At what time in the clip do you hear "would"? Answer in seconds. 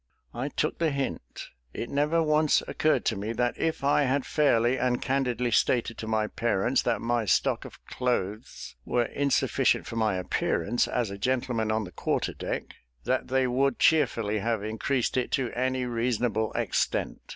13.45-13.77